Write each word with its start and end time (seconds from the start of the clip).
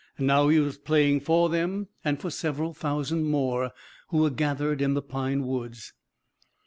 Now 0.17 0.47
he 0.49 0.57
was 0.57 0.79
playing 0.79 1.19
for 1.19 1.47
them 1.47 1.87
and 2.03 2.19
for 2.19 2.31
several 2.31 2.73
thousand 2.73 3.25
more 3.25 3.69
who 4.07 4.17
were 4.17 4.31
gathered 4.31 4.81
in 4.81 4.95
the 4.95 5.01
pine 5.03 5.45
woods. 5.45 5.93